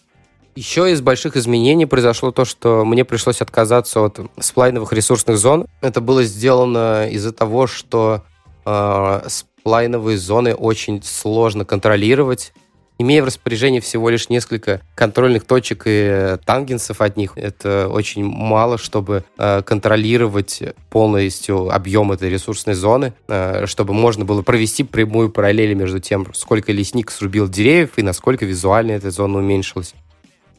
Еще 0.55 0.91
из 0.91 1.01
больших 1.01 1.37
изменений 1.37 1.85
произошло 1.85 2.31
то, 2.31 2.45
что 2.45 2.83
мне 2.83 3.05
пришлось 3.05 3.41
отказаться 3.41 4.01
от 4.01 4.19
сплайновых 4.39 4.91
ресурсных 4.91 5.37
зон. 5.37 5.67
Это 5.81 6.01
было 6.01 6.23
сделано 6.23 7.07
из-за 7.09 7.31
того, 7.31 7.67
что 7.67 8.23
э, 8.65 9.21
сплайновые 9.27 10.17
зоны 10.17 10.55
очень 10.55 11.01
сложно 11.03 11.65
контролировать. 11.65 12.53
Имея 12.97 13.23
в 13.23 13.25
распоряжении 13.25 13.79
всего 13.79 14.09
лишь 14.09 14.29
несколько 14.29 14.81
контрольных 14.93 15.45
точек 15.45 15.83
и 15.87 16.37
тангенсов 16.45 17.01
от 17.01 17.17
них, 17.17 17.33
это 17.35 17.89
очень 17.89 18.23
мало, 18.23 18.77
чтобы 18.77 19.23
э, 19.39 19.63
контролировать 19.63 20.61
полностью 20.91 21.73
объем 21.73 22.11
этой 22.11 22.29
ресурсной 22.29 22.75
зоны, 22.75 23.13
э, 23.27 23.65
чтобы 23.65 23.95
можно 23.95 24.23
было 24.23 24.43
провести 24.43 24.83
прямую 24.83 25.31
параллель 25.31 25.73
между 25.73 25.99
тем, 25.99 26.27
сколько 26.35 26.71
лесник 26.71 27.09
срубил 27.09 27.47
деревьев 27.47 27.91
и 27.95 28.03
насколько 28.03 28.45
визуально 28.45 28.91
эта 28.91 29.09
зона 29.09 29.39
уменьшилась. 29.39 29.95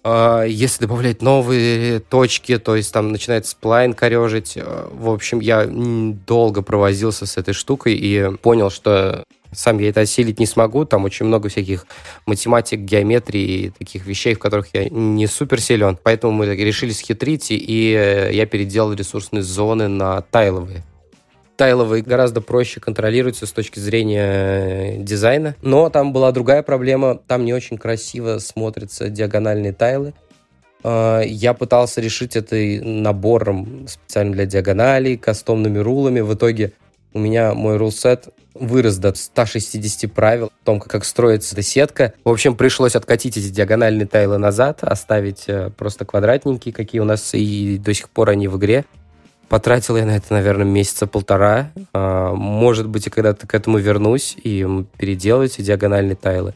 Э, 0.04 0.44
если 0.48 0.82
добавлять 0.82 1.22
новые 1.22 2.00
точки, 2.00 2.58
то 2.58 2.76
есть 2.76 2.92
там 2.92 3.12
начинает 3.12 3.46
сплайн 3.46 3.94
корежить. 3.94 4.54
Э, 4.56 4.88
в 4.92 5.08
общем, 5.10 5.40
я 5.40 5.66
долго 5.66 6.62
провозился 6.62 7.26
с 7.26 7.36
этой 7.36 7.54
штукой 7.54 7.94
и 7.94 8.36
понял, 8.38 8.70
что 8.70 9.24
сам 9.52 9.78
я 9.78 9.90
это 9.90 10.00
осилить 10.00 10.40
не 10.40 10.46
смогу. 10.46 10.84
Там 10.84 11.04
очень 11.04 11.26
много 11.26 11.48
всяких 11.48 11.86
математик, 12.26 12.80
геометрии 12.80 13.42
и 13.42 13.70
таких 13.70 14.06
вещей, 14.06 14.34
в 14.34 14.38
которых 14.38 14.68
я 14.72 14.88
не 14.88 15.26
супер 15.26 15.60
силен. 15.60 15.98
Поэтому 16.02 16.32
мы 16.32 16.46
решили 16.46 16.90
схитрить, 16.90 17.48
и 17.50 17.94
э, 17.96 18.32
я 18.32 18.46
переделал 18.46 18.92
ресурсные 18.92 19.42
зоны 19.42 19.88
на 19.88 20.22
тайловые. 20.22 20.84
Тайловые 21.56 22.02
гораздо 22.02 22.40
проще 22.40 22.80
контролируются 22.80 23.46
с 23.46 23.52
точки 23.52 23.78
зрения 23.78 24.96
э, 24.96 24.96
дизайна. 24.98 25.54
Но 25.62 25.90
там 25.90 26.12
была 26.12 26.32
другая 26.32 26.62
проблема. 26.62 27.20
Там 27.26 27.44
не 27.44 27.52
очень 27.52 27.78
красиво 27.78 28.38
смотрятся 28.38 29.08
диагональные 29.08 29.72
тайлы. 29.72 30.14
Э, 30.82 31.22
я 31.26 31.54
пытался 31.54 32.00
решить 32.00 32.36
это 32.36 32.56
набором 32.56 33.86
специально 33.86 34.32
для 34.32 34.46
диагоналей, 34.46 35.16
кастомными 35.16 35.78
рулами. 35.78 36.20
В 36.20 36.34
итоге 36.34 36.72
у 37.12 37.18
меня 37.18 37.54
мой 37.54 37.76
рулсет 37.76 38.28
вырос 38.54 38.96
до 38.96 39.14
160 39.14 40.12
правил 40.12 40.46
о 40.46 40.64
том, 40.64 40.80
как 40.80 41.04
строится 41.04 41.54
эта 41.54 41.62
сетка. 41.62 42.14
В 42.24 42.28
общем, 42.28 42.56
пришлось 42.56 42.96
откатить 42.96 43.36
эти 43.36 43.48
диагональные 43.48 44.06
тайлы 44.06 44.38
назад, 44.38 44.82
оставить 44.82 45.44
э, 45.48 45.70
просто 45.76 46.04
квадратненькие, 46.04 46.72
какие 46.72 47.00
у 47.00 47.04
нас 47.04 47.34
и 47.34 47.78
до 47.78 47.94
сих 47.94 48.08
пор 48.08 48.30
они 48.30 48.48
в 48.48 48.58
игре. 48.58 48.84
Потратил 49.48 49.96
я 49.96 50.06
на 50.06 50.16
это, 50.16 50.32
наверное, 50.32 50.64
месяца 50.64 51.06
полтора. 51.06 51.72
А, 51.92 52.34
может 52.34 52.88
быть, 52.88 53.06
и 53.06 53.10
когда-то 53.10 53.46
к 53.46 53.54
этому 53.54 53.78
вернусь 53.78 54.36
и 54.42 54.66
переделаю 54.96 55.46
эти 55.46 55.60
диагональные 55.60 56.16
тайлы. 56.16 56.54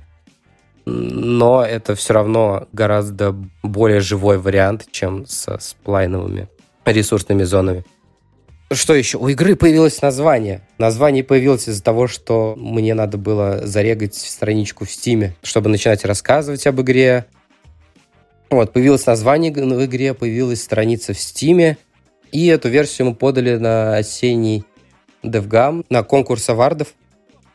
Но 0.87 1.65
это 1.65 1.95
все 1.95 2.15
равно 2.15 2.69
гораздо 2.73 3.35
более 3.63 4.01
живой 4.01 4.39
вариант, 4.39 4.87
чем 4.93 5.27
со 5.27 5.59
сплайновыми 5.59 6.49
ресурсными 6.85 7.43
зонами. 7.43 7.85
Что 8.73 8.95
еще? 8.95 9.19
У 9.19 9.29
игры 9.29 9.55
появилось 9.55 10.03
название. 10.03 10.61
Название 10.79 11.23
появилось 11.23 11.69
из-за 11.69 11.83
того, 11.83 12.09
что 12.09 12.55
мне 12.57 12.95
надо 12.95 13.17
было 13.17 13.65
зарегать 13.65 14.17
страничку 14.17 14.85
в 14.85 14.91
Стиме, 14.91 15.37
чтобы 15.43 15.69
начинать 15.71 16.05
рассказывать 16.05 16.67
об 16.67 16.81
игре. 16.81 17.27
Вот, 18.51 18.73
появилось 18.73 19.07
название 19.07 19.53
в 19.53 19.85
игре, 19.85 20.15
появилась 20.15 20.63
страница 20.63 21.15
в 21.15 21.21
Стиме, 21.21 21.79
и 22.37 22.49
эту 22.49 22.69
версию 22.69 23.09
мы 23.09 23.15
подали 23.15 23.57
на 23.57 23.97
осенний 23.97 24.65
DevGam, 25.23 25.87
на 25.89 26.03
конкурс 26.03 26.47
авардов. 26.51 26.89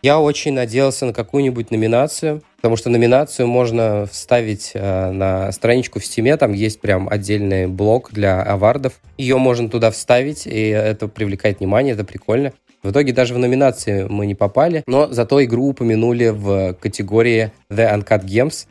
Я 0.01 0.19
очень 0.19 0.53
надеялся 0.53 1.05
на 1.05 1.13
какую-нибудь 1.13 1.69
номинацию, 1.69 2.41
потому 2.55 2.77
что 2.77 2.89
номинацию 2.89 3.47
можно 3.47 4.07
вставить 4.11 4.71
э, 4.73 5.11
на 5.11 5.51
страничку 5.51 6.00
в 6.00 6.03
Steam, 6.03 6.35
там 6.35 6.53
есть 6.53 6.81
прям 6.81 7.07
отдельный 7.07 7.67
блок 7.67 8.09
для 8.11 8.41
авардов. 8.41 8.93
Ее 9.19 9.38
можно 9.38 9.69
туда 9.69 9.91
вставить, 9.91 10.47
и 10.47 10.69
это 10.69 11.07
привлекает 11.07 11.59
внимание, 11.59 11.93
это 11.93 12.03
прикольно. 12.03 12.51
В 12.81 12.89
итоге 12.89 13.13
даже 13.13 13.35
в 13.35 13.38
номинации 13.38 14.07
мы 14.09 14.25
не 14.25 14.33
попали, 14.33 14.83
но 14.88 15.05
зато 15.11 15.43
игру 15.43 15.67
упомянули 15.67 16.29
в 16.29 16.73
категории 16.73 17.51
The 17.69 17.95
Uncut 17.95 18.25
Games, 18.25 18.65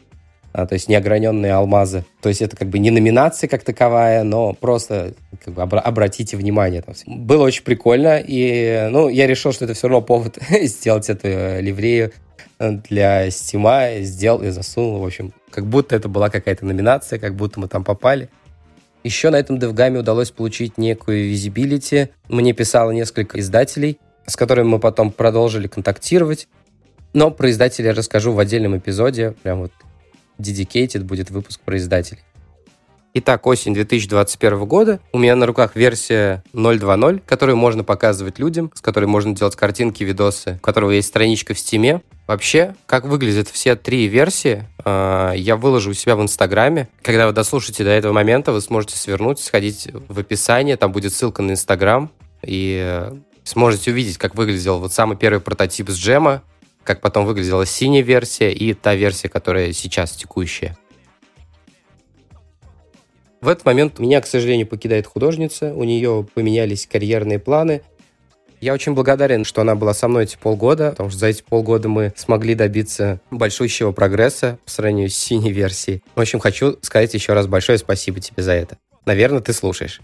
а, 0.52 0.66
то 0.66 0.75
есть 0.75 0.88
неограненные 0.88 1.52
алмазы. 1.52 2.04
То 2.21 2.28
есть 2.28 2.42
это 2.42 2.57
как 2.57 2.69
бы 2.69 2.78
не 2.78 2.90
номинация 2.90 3.49
как 3.49 3.62
таковая, 3.62 4.25
но 4.25 4.52
просто 4.52 5.14
как 5.45 5.54
бы 5.54 5.62
обра- 5.62 5.80
обратите 5.80 6.37
внимание. 6.37 6.83
Там. 6.83 6.95
Было 7.07 7.45
очень 7.45 7.62
прикольно, 7.62 8.19
и 8.19 8.88
ну, 8.90 9.09
я 9.09 9.26
решил, 9.26 9.52
что 9.52 9.64
это 9.64 9.75
все 9.75 9.88
равно 9.88 10.02
повод 10.02 10.38
сделать 10.62 11.09
эту 11.09 11.28
э, 11.28 11.61
ливрею 11.61 12.12
э, 12.59 12.71
для 12.88 13.30
стима, 13.30 14.00
сделал 14.00 14.42
и 14.42 14.50
засунул, 14.50 14.99
в 14.99 15.04
общем, 15.04 15.33
как 15.50 15.66
будто 15.66 15.95
это 15.95 16.09
была 16.09 16.30
какая-то 16.30 16.64
номинация, 16.64 17.19
как 17.19 17.35
будто 17.37 17.61
мы 17.61 17.69
там 17.69 17.85
попали. 17.85 18.28
Еще 19.02 19.30
на 19.30 19.37
этом 19.37 19.59
девгаме 19.59 20.00
удалось 20.00 20.30
получить 20.30 20.76
некую 20.76 21.28
визибилити. 21.28 22.11
Мне 22.28 22.52
писало 22.52 22.90
несколько 22.90 23.40
издателей, 23.40 23.99
с 24.26 24.37
которыми 24.37 24.69
мы 24.69 24.78
потом 24.78 25.11
продолжили 25.11 25.69
контактировать. 25.69 26.49
Но 27.12 27.30
про 27.30 27.50
издателей 27.50 27.88
я 27.88 27.95
расскажу 27.95 28.33
в 28.33 28.38
отдельном 28.38 28.76
эпизоде, 28.76 29.35
прям 29.42 29.61
вот 29.61 29.73
dedicated 30.40 31.04
будет 31.04 31.30
выпуск 31.30 31.61
про 31.61 31.76
издателей. 31.76 32.23
Итак, 33.12 33.44
осень 33.49 33.75
2021 33.75 34.64
года. 34.66 35.00
У 35.12 35.18
меня 35.18 35.35
на 35.35 35.44
руках 35.44 35.75
версия 35.75 36.44
0.2.0, 36.52 37.20
которую 37.26 37.56
можно 37.56 37.82
показывать 37.82 38.38
людям, 38.38 38.70
с 38.73 38.80
которой 38.80 39.06
можно 39.06 39.35
делать 39.35 39.56
картинки, 39.56 40.04
видосы, 40.04 40.59
у 40.59 40.61
которого 40.61 40.92
есть 40.92 41.09
страничка 41.09 41.52
в 41.52 41.59
Стиме. 41.59 42.02
Вообще, 42.28 42.76
как 42.87 43.06
выглядят 43.06 43.49
все 43.49 43.75
три 43.75 44.06
версии, 44.06 44.64
а, 44.85 45.32
я 45.32 45.56
выложу 45.56 45.90
у 45.90 45.94
себя 45.94 46.14
в 46.14 46.23
Инстаграме. 46.23 46.88
Когда 47.02 47.26
вы 47.26 47.32
дослушаете 47.32 47.82
до 47.82 47.90
этого 47.90 48.12
момента, 48.12 48.52
вы 48.52 48.61
сможете 48.61 48.97
свернуть, 48.97 49.40
сходить 49.40 49.88
в 49.92 50.20
описание, 50.20 50.76
там 50.76 50.92
будет 50.92 51.12
ссылка 51.12 51.42
на 51.42 51.50
Инстаграм, 51.50 52.12
и 52.44 52.80
э, 52.80 53.12
сможете 53.42 53.90
увидеть, 53.90 54.18
как 54.18 54.37
выглядел 54.37 54.78
вот 54.78 54.92
самый 54.92 55.16
первый 55.16 55.40
прототип 55.40 55.90
с 55.90 55.97
джема, 55.97 56.42
как 56.90 57.00
потом 57.00 57.25
выглядела 57.25 57.64
синяя 57.66 58.02
версия 58.02 58.52
и 58.52 58.75
та 58.75 58.97
версия, 58.97 59.28
которая 59.28 59.73
сейчас 59.73 60.11
текущая. 60.11 60.76
В 63.40 63.47
этот 63.47 63.64
момент 63.64 64.00
меня, 64.00 64.20
к 64.20 64.26
сожалению, 64.26 64.66
покидает 64.66 65.06
художница, 65.06 65.73
у 65.73 65.85
нее 65.85 66.26
поменялись 66.35 66.88
карьерные 66.88 67.38
планы. 67.38 67.82
Я 68.61 68.75
очень 68.75 68.94
благодарен, 68.94 69.44
что 69.44 69.61
она 69.61 69.76
была 69.76 69.94
со 69.94 70.09
мной 70.09 70.25
эти 70.25 70.37
полгода, 70.37 70.90
потому 70.90 71.11
что 71.11 71.20
за 71.20 71.28
эти 71.28 71.42
полгода 71.42 71.88
мы 71.88 72.12
смогли 72.16 72.56
добиться 72.56 73.20
большущего 73.30 73.92
прогресса 73.92 74.59
по 74.64 74.70
сравнению 74.73 75.11
с 75.11 75.14
синей 75.14 75.52
версией. 75.52 76.02
В 76.16 76.20
общем, 76.20 76.40
хочу 76.40 76.76
сказать 76.82 77.14
еще 77.14 77.35
раз 77.35 77.47
большое 77.47 77.78
спасибо 77.78 78.18
тебе 78.18 78.42
за 78.42 78.52
это. 78.52 78.78
Наверное, 79.06 79.40
ты 79.40 79.52
слушаешь. 79.52 80.00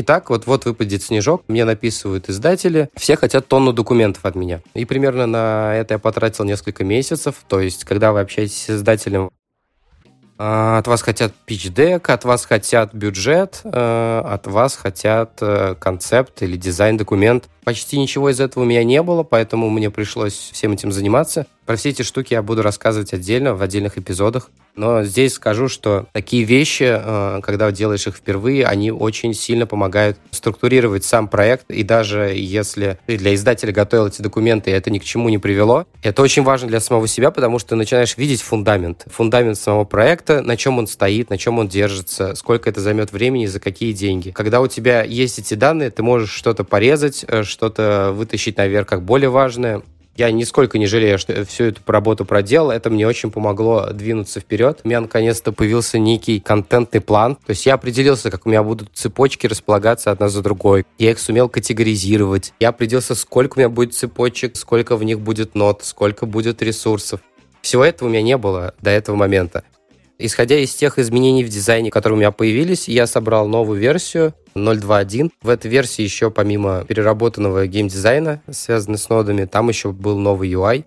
Итак, 0.00 0.30
вот-вот 0.30 0.64
выпадет 0.64 1.02
снежок, 1.02 1.42
мне 1.48 1.64
написывают 1.64 2.30
издатели, 2.30 2.88
все 2.94 3.16
хотят 3.16 3.48
тонну 3.48 3.72
документов 3.72 4.24
от 4.24 4.36
меня. 4.36 4.60
И 4.74 4.84
примерно 4.84 5.26
на 5.26 5.74
это 5.74 5.94
я 5.94 5.98
потратил 5.98 6.44
несколько 6.44 6.84
месяцев, 6.84 7.34
то 7.48 7.58
есть, 7.58 7.84
когда 7.84 8.12
вы 8.12 8.20
общаетесь 8.20 8.62
с 8.62 8.70
издателем, 8.70 9.30
а, 10.38 10.78
от 10.78 10.86
вас 10.86 11.02
хотят 11.02 11.32
pitch-дек, 11.48 12.08
от 12.10 12.24
вас 12.24 12.44
хотят 12.44 12.94
бюджет, 12.94 13.60
э, 13.64 14.22
от 14.24 14.46
вас 14.46 14.76
хотят 14.76 15.32
э, 15.40 15.74
концепт 15.80 16.42
или 16.42 16.56
дизайн-документ. 16.56 17.48
Почти 17.68 17.98
ничего 17.98 18.30
из 18.30 18.40
этого 18.40 18.64
у 18.64 18.66
меня 18.66 18.82
не 18.82 19.02
было, 19.02 19.24
поэтому 19.24 19.68
мне 19.68 19.90
пришлось 19.90 20.32
всем 20.54 20.72
этим 20.72 20.90
заниматься. 20.90 21.46
Про 21.66 21.76
все 21.76 21.90
эти 21.90 22.00
штуки 22.00 22.32
я 22.32 22.40
буду 22.40 22.62
рассказывать 22.62 23.12
отдельно, 23.12 23.54
в 23.54 23.60
отдельных 23.60 23.98
эпизодах. 23.98 24.50
Но 24.74 25.02
здесь 25.02 25.34
скажу, 25.34 25.68
что 25.68 26.06
такие 26.12 26.44
вещи, 26.44 26.84
э, 26.88 27.40
когда 27.42 27.70
делаешь 27.72 28.06
их 28.06 28.16
впервые, 28.16 28.64
они 28.64 28.90
очень 28.90 29.34
сильно 29.34 29.66
помогают 29.66 30.16
структурировать 30.30 31.04
сам 31.04 31.28
проект. 31.28 31.68
И 31.68 31.82
даже 31.82 32.32
если 32.34 32.98
ты 33.06 33.18
для 33.18 33.34
издателя 33.34 33.72
готовил 33.72 34.06
эти 34.06 34.22
документы, 34.22 34.70
это 34.70 34.88
ни 34.90 34.98
к 34.98 35.04
чему 35.04 35.28
не 35.28 35.36
привело, 35.36 35.84
это 36.02 36.22
очень 36.22 36.44
важно 36.44 36.68
для 36.68 36.80
самого 36.80 37.06
себя, 37.08 37.32
потому 37.32 37.58
что 37.58 37.70
ты 37.70 37.74
начинаешь 37.74 38.16
видеть 38.16 38.40
фундамент. 38.40 39.04
Фундамент 39.08 39.58
самого 39.58 39.84
проекта, 39.84 40.40
на 40.40 40.56
чем 40.56 40.78
он 40.78 40.86
стоит, 40.86 41.28
на 41.28 41.36
чем 41.36 41.58
он 41.58 41.68
держится, 41.68 42.34
сколько 42.36 42.70
это 42.70 42.80
займет 42.80 43.12
времени, 43.12 43.44
за 43.46 43.60
какие 43.60 43.92
деньги. 43.92 44.30
Когда 44.30 44.60
у 44.60 44.68
тебя 44.68 45.02
есть 45.02 45.40
эти 45.40 45.54
данные, 45.54 45.90
ты 45.90 46.02
можешь 46.02 46.30
что-то 46.30 46.64
порезать, 46.64 47.24
э, 47.26 47.42
что-то 47.58 48.12
вытащить 48.14 48.56
наверх 48.56 48.86
как 48.86 49.02
более 49.02 49.30
важное. 49.30 49.82
Я 50.16 50.30
нисколько 50.30 50.78
не 50.78 50.86
жалею, 50.86 51.18
что 51.18 51.44
всю 51.44 51.64
эту 51.64 51.80
работу 51.86 52.24
проделал. 52.24 52.70
Это 52.70 52.88
мне 52.88 53.06
очень 53.06 53.30
помогло 53.30 53.88
двинуться 53.92 54.40
вперед. 54.40 54.80
У 54.82 54.88
меня 54.88 55.00
наконец-то 55.00 55.52
появился 55.52 55.98
некий 55.98 56.40
контентный 56.40 57.00
план. 57.00 57.34
То 57.34 57.50
есть 57.50 57.66
я 57.66 57.74
определился, 57.74 58.30
как 58.30 58.46
у 58.46 58.48
меня 58.48 58.62
будут 58.62 58.90
цепочки 58.94 59.46
располагаться 59.46 60.10
одна 60.10 60.28
за 60.28 60.42
другой. 60.42 60.86
Я 60.98 61.10
их 61.12 61.18
сумел 61.18 61.48
категоризировать. 61.48 62.52
Я 62.60 62.70
определился, 62.70 63.14
сколько 63.14 63.58
у 63.58 63.60
меня 63.60 63.68
будет 63.68 63.94
цепочек, 63.94 64.56
сколько 64.56 64.96
в 64.96 65.04
них 65.04 65.20
будет 65.20 65.54
нот, 65.54 65.82
сколько 65.84 66.26
будет 66.26 66.62
ресурсов. 66.62 67.20
Всего 67.60 67.84
этого 67.84 68.08
у 68.08 68.10
меня 68.10 68.22
не 68.22 68.36
было 68.36 68.74
до 68.80 68.90
этого 68.90 69.14
момента. 69.16 69.64
Исходя 70.20 70.56
из 70.56 70.74
тех 70.74 70.98
изменений 70.98 71.44
в 71.44 71.48
дизайне, 71.48 71.92
которые 71.92 72.16
у 72.16 72.18
меня 72.18 72.32
появились, 72.32 72.88
я 72.88 73.06
собрал 73.06 73.46
новую 73.46 73.78
версию 73.78 74.34
0.2.1. 74.56 75.30
В 75.42 75.48
этой 75.48 75.70
версии 75.70 76.02
еще 76.02 76.32
помимо 76.32 76.84
переработанного 76.84 77.68
геймдизайна, 77.68 78.42
связанного 78.50 78.98
с 78.98 79.08
нодами, 79.08 79.44
там 79.44 79.68
еще 79.68 79.92
был 79.92 80.18
новый 80.18 80.50
UI. 80.50 80.84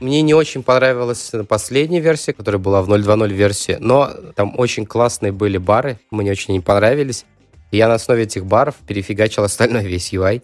Мне 0.00 0.22
не 0.22 0.32
очень 0.32 0.62
понравилась 0.62 1.32
последняя 1.48 2.00
версия, 2.00 2.32
которая 2.32 2.58
была 2.58 2.80
в 2.80 2.90
0.2.0 2.90 3.28
версии, 3.28 3.76
но 3.78 4.10
там 4.34 4.58
очень 4.58 4.86
классные 4.86 5.32
были 5.32 5.58
бары, 5.58 5.98
мне 6.10 6.30
очень 6.30 6.54
не 6.54 6.60
понравились. 6.60 7.26
Я 7.72 7.88
на 7.88 7.94
основе 7.94 8.22
этих 8.22 8.46
баров 8.46 8.76
перефигачил 8.86 9.44
остальной 9.44 9.84
весь 9.84 10.14
UI. 10.14 10.40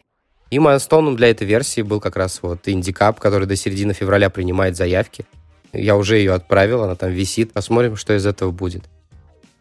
И 0.50 0.58
майлстоуном 0.58 1.16
для 1.16 1.30
этой 1.30 1.46
версии 1.46 1.80
был 1.80 1.98
как 1.98 2.16
раз 2.16 2.40
вот 2.42 2.68
Индикап, 2.68 3.20
который 3.20 3.46
до 3.46 3.56
середины 3.56 3.94
февраля 3.94 4.28
принимает 4.28 4.76
заявки. 4.76 5.24
Я 5.72 5.96
уже 5.96 6.18
ее 6.18 6.34
отправил, 6.34 6.82
она 6.82 6.94
там 6.94 7.10
висит. 7.10 7.52
Посмотрим, 7.52 7.96
что 7.96 8.14
из 8.14 8.26
этого 8.26 8.50
будет. 8.50 8.84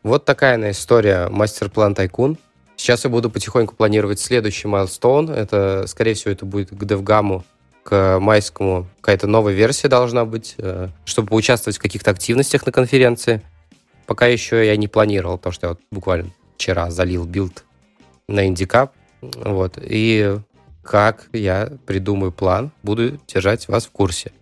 Вот 0.04 0.26
такая 0.26 0.56
она 0.56 0.72
история 0.72 1.28
Masterplan 1.30 1.96
Tycoon. 1.96 2.38
Сейчас 2.76 3.04
я 3.04 3.10
буду 3.10 3.30
потихоньку 3.30 3.76
планировать 3.76 4.20
следующий 4.20 4.68
milestone. 4.68 5.30
Это, 5.30 5.86
скорее 5.88 6.14
всего, 6.14 6.32
это 6.32 6.46
будет 6.46 6.70
к 6.70 6.84
DevGAM 6.84 7.44
к 7.88 8.20
майскому 8.20 8.86
какая-то 9.00 9.28
новая 9.28 9.54
версия 9.54 9.88
должна 9.88 10.26
быть, 10.26 10.56
э, 10.58 10.90
чтобы 11.06 11.30
поучаствовать 11.30 11.78
в 11.78 11.82
каких-то 11.82 12.12
активностях 12.12 12.66
на 12.66 12.74
конференции. 12.74 13.42
Пока 14.06 14.28
еще 14.28 14.66
я 14.66 14.76
не 14.76 14.90
планировал, 14.90 15.38
потому 15.38 15.54
что 15.54 15.68
я 15.68 15.70
вот 15.70 15.80
буквально 15.90 16.32
вчера 16.58 16.92
залил 16.92 17.24
build 17.24 17.64
на 18.28 18.46
Indie 18.46 18.71
Cup. 18.71 18.92
Вот. 19.22 19.80
И 19.82 20.38
как 20.84 21.30
я 21.32 21.72
придумаю 21.86 22.34
план, 22.34 22.72
буду 22.84 23.20
держать 23.26 23.70
вас 23.70 23.86
в 23.86 23.92
курсе. 23.92 24.34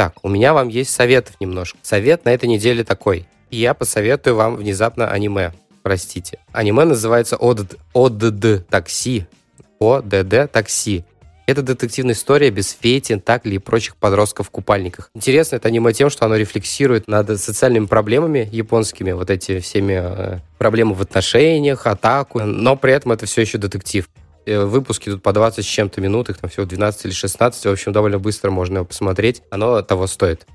Так, 0.00 0.14
у 0.22 0.30
меня 0.30 0.54
вам 0.54 0.68
есть 0.68 0.94
советов 0.94 1.34
немножко. 1.40 1.78
Совет 1.82 2.24
на 2.24 2.30
этой 2.30 2.48
неделе 2.48 2.84
такой. 2.84 3.26
Я 3.50 3.74
посоветую 3.74 4.34
вам 4.34 4.56
внезапно 4.56 5.10
аниме. 5.10 5.52
Простите. 5.82 6.38
Аниме 6.52 6.84
называется 6.84 7.36
ОДД, 7.38 7.76
ОДД 7.92 8.66
такси. 8.66 9.26
ОДД 9.78 10.50
такси. 10.50 11.04
Это 11.44 11.60
детективная 11.60 12.14
история 12.14 12.48
без 12.48 12.70
фей, 12.80 12.98
тентаклей 13.02 13.56
и 13.56 13.58
прочих 13.58 13.94
подростков 13.96 14.46
в 14.46 14.50
купальниках. 14.50 15.10
Интересно 15.14 15.56
это 15.56 15.68
аниме 15.68 15.92
тем, 15.92 16.08
что 16.08 16.24
оно 16.24 16.36
рефлексирует 16.36 17.06
над 17.06 17.38
социальными 17.38 17.84
проблемами 17.84 18.48
японскими, 18.50 19.12
вот 19.12 19.28
эти 19.28 19.60
всеми 19.60 20.00
э, 20.00 20.38
проблемы 20.56 20.94
в 20.94 21.02
отношениях, 21.02 21.86
атаку, 21.86 22.40
но 22.40 22.74
при 22.74 22.94
этом 22.94 23.12
это 23.12 23.26
все 23.26 23.42
еще 23.42 23.58
детектив. 23.58 24.08
Э, 24.50 24.64
выпуски 24.64 25.10
тут 25.10 25.22
по 25.22 25.32
20 25.32 25.64
с 25.64 25.68
чем-то 25.68 26.00
минут, 26.00 26.28
их 26.28 26.38
там 26.38 26.50
всего 26.50 26.66
12 26.66 27.04
или 27.04 27.12
16, 27.12 27.66
в 27.66 27.70
общем, 27.70 27.92
довольно 27.92 28.18
быстро 28.18 28.50
можно 28.50 28.78
его 28.78 28.84
посмотреть. 28.84 29.42
Оно 29.50 29.80
того 29.82 30.08
стоит. 30.08 30.46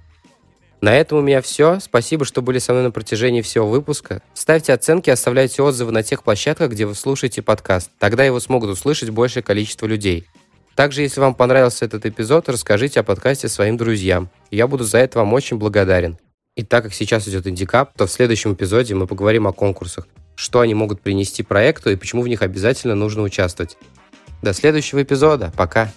На 0.81 0.97
этом 0.97 1.19
у 1.19 1.21
меня 1.21 1.41
все. 1.41 1.79
Спасибо, 1.79 2.25
что 2.25 2.41
были 2.41 2.59
со 2.59 2.73
мной 2.73 2.83
на 2.83 2.91
протяжении 2.91 3.41
всего 3.41 3.67
выпуска. 3.67 4.21
Ставьте 4.33 4.73
оценки, 4.73 5.09
оставляйте 5.09 5.61
отзывы 5.61 5.93
на 5.93 6.03
тех 6.03 6.23
площадках, 6.23 6.71
где 6.71 6.85
вы 6.85 6.93
слушаете 6.93 7.41
подкаст. 7.41 7.89
Тогда 7.97 8.25
его 8.25 8.41
смогут 8.41 8.69
услышать 8.69 9.11
большее 9.11 9.41
количество 9.41 9.85
людей. 9.85 10.27
Также, 10.75 11.01
если 11.01 11.21
вам 11.21 11.33
понравился 11.33 11.85
этот 11.85 12.05
эпизод, 12.05 12.49
расскажите 12.49 12.99
о 12.99 13.03
подкасте 13.03 13.47
своим 13.47 13.77
друзьям. 13.77 14.29
Я 14.51 14.67
буду 14.67 14.83
за 14.83 14.97
это 14.97 15.19
вам 15.19 15.31
очень 15.31 15.57
благодарен. 15.57 16.17
И 16.57 16.63
так 16.63 16.83
как 16.83 16.93
сейчас 16.93 17.27
идет 17.29 17.47
индикап, 17.47 17.97
то 17.97 18.07
в 18.07 18.11
следующем 18.11 18.53
эпизоде 18.53 18.93
мы 18.93 19.07
поговорим 19.07 19.47
о 19.47 19.53
конкурсах, 19.53 20.05
что 20.35 20.59
они 20.59 20.73
могут 20.73 21.01
принести 21.01 21.43
проекту 21.43 21.89
и 21.89 21.95
почему 21.95 22.21
в 22.21 22.27
них 22.27 22.41
обязательно 22.41 22.95
нужно 22.95 23.23
участвовать. 23.23 23.77
До 24.41 24.53
следующего 24.53 25.01
эпизода. 25.01 25.51
Пока. 25.55 25.91